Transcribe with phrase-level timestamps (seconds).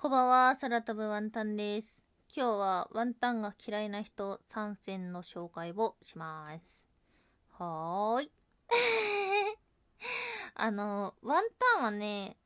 [0.00, 2.02] こんばんは、空飛ぶワンタンです。
[2.34, 6.88] 今日はワンタンが嫌いな人参戦の紹介をします。
[7.58, 8.30] はーい。
[10.54, 11.44] あの、ワン
[11.74, 12.38] タンはね、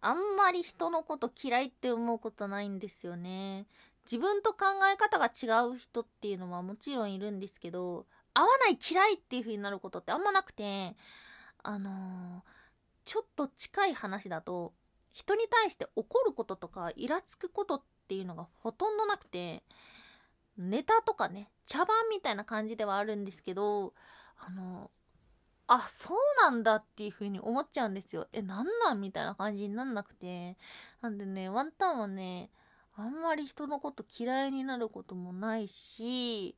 [0.00, 3.66] あんまり人のこと嫌いって思うことないんですよね。
[4.04, 10.94] 自分と考え方が違う人っていうのはもちろんいるんですけど、合わない嫌いっていう風になることってあんまなくて、
[11.64, 12.44] あの
[13.04, 14.72] ちょっと近い話だと、
[15.12, 19.62] 人に対して怒ることとかイラつくことっていうのがほとんどなくて
[20.58, 23.94] ネタとかね茶番みたいな感じではあるんですけど
[24.38, 24.90] あの
[25.66, 28.26] あそうなんだっていう風に思っちゃうんですよ。
[28.32, 30.58] えなんなんみたいな感じになんなくて。
[31.00, 32.50] なんでねワンタンはね
[32.96, 36.56] あんまり人のこと嫌いになることもないし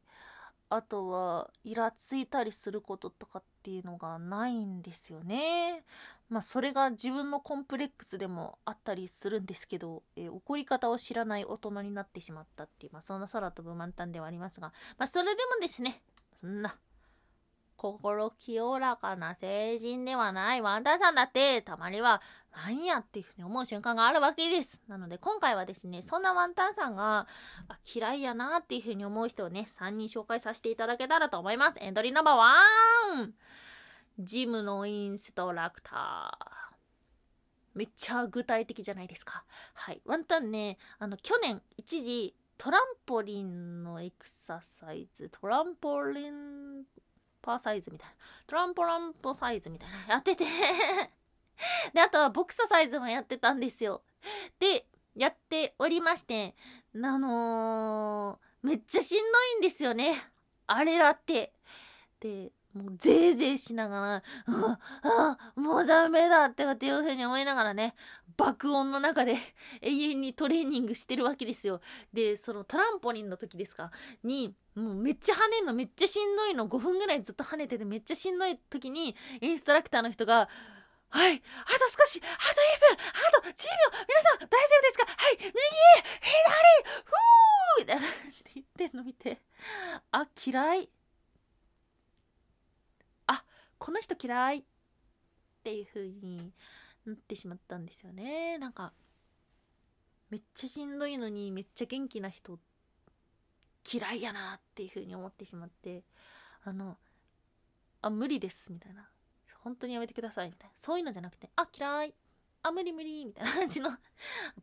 [0.70, 5.84] あとはイラついたりすることとかっていうのがないんですよね。
[6.28, 16.02] まあそれが自分のコンプレックスでもあったりするんですけど、えー怒り方を知らない大人になってしまったっていう、まあそんな空飛ぶ満タンではありますが、まあそれでもですね、
[16.40, 16.76] そんな、
[17.84, 22.22] 心清らかな成人ではないワンタンさんだって、たまには、
[22.56, 24.80] なんやっていうふうに思う瞬間があるわけです。
[24.88, 27.26] なので今回はですね、そんなワンタンさんが、
[27.94, 31.78] 嫌いやなっていうふうに思う人をね、3人紹介させていただけたらと思います。
[31.78, 32.54] エントリーナンバーワ
[33.22, 33.34] ン
[34.18, 36.64] ジムのインストラクター。
[37.74, 39.44] めっちゃ具体的じゃないですか。
[39.74, 40.00] はい。
[40.06, 46.84] ワンタンね、あの、去年一時、トランポリンのエクササイズ、トランポリン
[47.44, 48.14] パーサイズみたいな、
[48.46, 50.44] トランポランポサイズみたいな、やってて
[51.92, 54.02] で、あとはボクササイズもやってたんですよ。
[54.58, 56.54] で、やっておりまして、
[56.94, 59.24] あのーめっちゃしんど
[59.56, 60.22] いんですよね。
[60.66, 61.52] あれだって。
[62.18, 64.78] で、もうぜいぜいしながら、あ
[65.56, 67.94] あもうダメだってっていうふうに思いながらね、
[68.36, 69.36] 爆音の中で
[69.80, 71.80] 永遠にトレーニングしてるわけですよ。
[72.12, 73.92] で、そのトランポリンの時ですか？
[74.24, 80.48] に、もうめっちゃ跳ねんのめっちゃしんどいの5分ぐらいずっと跳ねててめっちゃしんどい時にインストラクターの人が
[81.10, 81.42] はい、あと
[81.96, 82.60] 少し、あと
[82.90, 83.54] 1分、あと10秒、
[84.08, 85.06] 皆さん大丈夫ですか？
[85.06, 85.54] はい、右、左、
[87.04, 89.40] ふーみたいな感じで言ってんの見て、
[90.10, 90.90] あ、嫌い。
[93.78, 94.62] この人嫌いっ
[95.62, 96.52] ていう風に
[97.06, 98.58] なってしまったんですよね。
[98.58, 98.92] なんか、
[100.30, 102.58] めっちゃしんどいのにめっちゃ元気な人
[103.92, 106.02] 嫌いやなっていう風に思ってしまって、
[106.64, 106.98] あの、
[108.00, 109.08] あ、無理ですみたいな。
[109.60, 110.74] 本当にやめてくださいみたいな。
[110.78, 112.14] そういうのじゃなくて、あ、嫌い。
[112.64, 113.90] あ、無理無理みたいな感じの、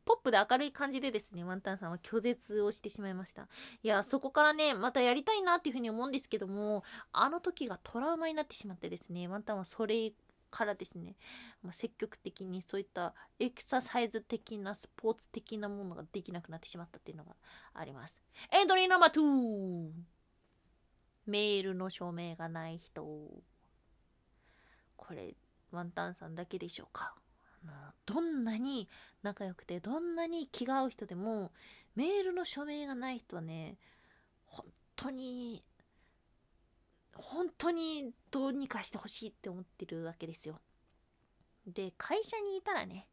[0.05, 3.47] ポップで明るい感じでですね、ワンタンさんは拒絶をしてしまいました。
[3.83, 10.13] いや、そこからね、またやりたいなっていうふうに思うんですけども、あの時がトラウマになってしまってですね、ワンタンはそれ
[10.49, 11.15] からですね、
[11.61, 17.35] まあ、積極的にそういったエクササイズ的なスポーツ的なものができなくなってしまったっていうのが
[17.73, 18.19] あります。
[18.51, 19.91] エントリーナンバー2
[21.27, 23.03] メールの署名がない人。
[24.97, 25.35] これ、
[25.71, 27.15] ワンタンさんだけでしょうか
[27.67, 28.89] あどんなに
[29.21, 31.51] 仲良くて、どんなに気が合う人でも、
[31.95, 33.77] メールの署名がない人はね、
[34.45, 35.63] 本当に、
[37.15, 40.59] 本当にどうにかしてほしいって思ってるわけですよ。
[41.67, 43.07] で、会社にいたらね、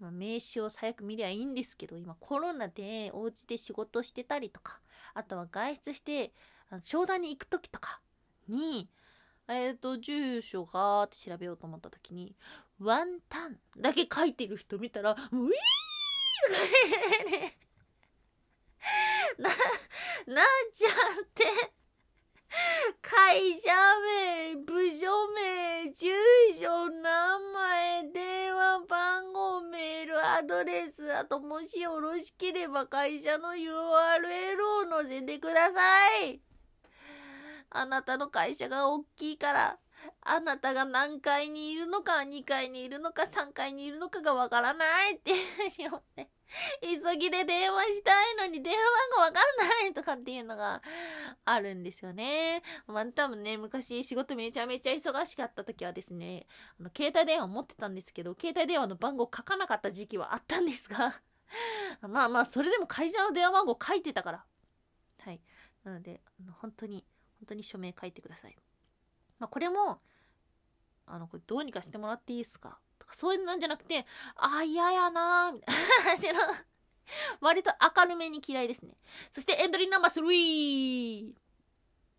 [0.00, 4.80] 名刺を最悪見りゃいいんですけど、今コロナでお家で仕事してたりとか、
[5.14, 6.32] あとは外出して、
[6.82, 8.00] 商談に行く時とか
[8.48, 8.90] に、
[9.48, 12.34] えっ、と、住所がーって調べようと思った時に、
[12.80, 15.38] ワンタンだけ書いてる人見たら、ウィーと
[17.24, 17.56] かね、
[19.38, 19.56] な、なっ
[20.74, 20.88] ちゃ
[21.22, 21.44] って、
[23.02, 23.70] 会社
[24.54, 26.10] 名、部署名、住
[26.58, 33.68] 所、名前、電話番号、メール、アドレス、あともしよろしければ会社の URL
[34.86, 36.40] を載せてください。
[37.78, 39.78] あなたの会社が大きいから、
[40.22, 46.26] あなたが何階にいるのか、2階にいるのか、3階にいるのかがわからないっていうふうに、
[46.80, 50.82] 急ぎで電話したいのに電話番号わかんないとかっていうのが
[51.44, 52.62] あるんですよね。
[52.86, 56.46] まあ多分ね、昔仕事めちゃめちゃ忙しかった時はですね、
[56.80, 61.20] あの携帯電話持ってたんですけど、携帯電話の番号書かなかった時期はあったんですが、
[62.08, 64.44] まあまあ、それでも会社の電話番号書いてたから。
[65.20, 65.40] はい。
[65.84, 67.04] なので、あの本当に、
[67.40, 68.56] 本当に署名書いてください。
[69.38, 70.00] まあこれも、
[71.06, 72.78] あの、これどうにかしてもらっていいですか？
[72.98, 74.06] とかそういうなんじゃなくて、
[74.36, 76.40] あ、嫌やなーみたいな話の、
[77.40, 78.96] 割と明るめに嫌いですね。
[79.30, 81.32] そしてエントリーナンバー 3!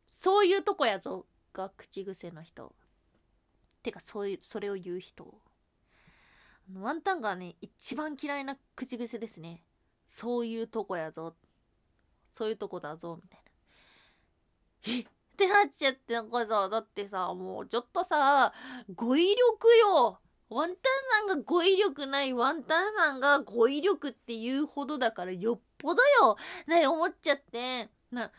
[0.08, 2.74] そういうとこやぞが口癖の人。
[3.84, 5.34] てか、そういう、それを言う人。
[6.76, 9.64] ワンタンがね、一番嫌いな口癖ですね。
[10.06, 11.36] そういうとこやぞ。
[12.32, 13.47] そういうとこだぞ、みたいな。
[14.86, 15.00] え？
[15.02, 15.06] っ
[15.38, 18.54] てなっちゃってなんかさ、だってさ、もうちょっとさ、
[18.96, 20.20] 語彙力よ
[20.50, 20.78] ワンタン
[21.28, 26.38] さんが語彙力ないワンタンさんが語彙力って言うほどだからよっぽどよ
[26.68, 28.32] ね思っちゃって、な、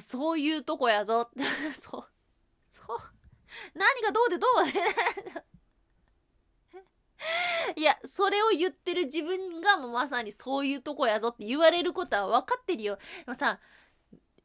[0.00, 1.28] そういうとこやぞ。
[1.78, 2.04] そう。
[2.70, 2.96] そう。
[3.74, 4.50] 何がどうでどう
[7.78, 12.96] いや、それを言ってる自分がもうまさにそういうとこやぞって言われることは分かってるよ。
[13.24, 13.58] でもさ、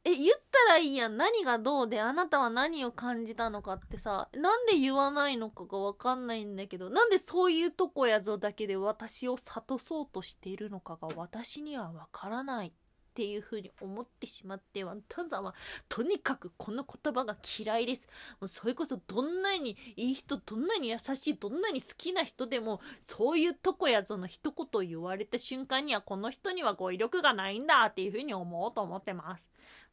[0.03, 1.17] え、言ったらいいやん。
[1.17, 12.73] 何がどうで、あなたは何を感じたのかってさ、なんで言わないのかがわかんないんだけど、なんでそういうとこやぞだけで私を諭そうとしているのかが私にはわからない。
[13.11, 15.53] っていう風に思ってしまってワンタンさんは
[15.89, 18.07] とにかくこの言葉が嫌いです。
[18.39, 29.45] もうそれこそどんなにいい人どんなに優しいどんなに好きな人でもそういうとこやぞの一言言われた瞬間にはこの人には語彙力がないんだっていう風に思おうと思ってます。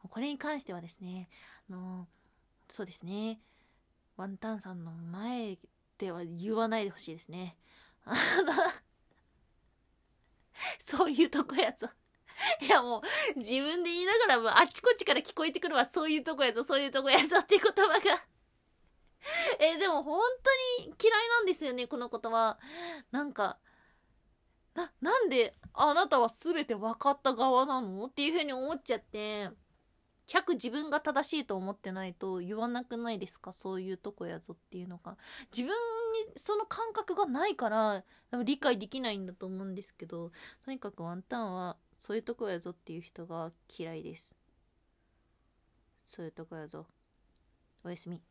[0.08, 1.28] これに関してはですね
[1.68, 2.06] あの
[2.68, 3.40] そうですね
[4.16, 5.58] ワンタンさんの前
[5.98, 7.56] では言わないでほしいですね。
[8.04, 8.52] あの
[10.78, 11.88] そういうとこやぞ。
[12.60, 13.02] いやも
[13.34, 18.24] う、自分で言いながらもあっちこっちから聞こえてくるわ、そういうとこやぞ、そういうとこやぞ っていう言葉が。
[19.58, 20.20] え、でも本
[20.78, 22.58] 当に嫌いなんですよね、この言葉。
[23.10, 23.58] なんか、
[24.74, 28.06] な、なんであなたは全て分かった側なの？
[28.06, 29.50] っていう風に思っちゃって、
[30.28, 33.50] 100自分が正しいと思ってないと言わなくないですか？
[33.52, 35.16] そういうとこやぞっていうのが。
[35.50, 35.74] 自分に
[36.36, 38.04] その感覚がないから
[38.44, 40.30] 理解できないんだと思うんですけど、
[40.64, 44.34] とにかくワンタンはそういうとこやぞっていう人が嫌いです。
[46.06, 46.86] そういうとこやぞ。
[47.84, 48.22] おやすみ。